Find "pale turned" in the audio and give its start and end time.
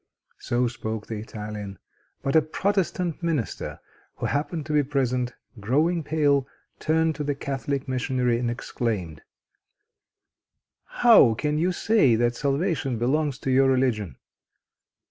6.03-7.13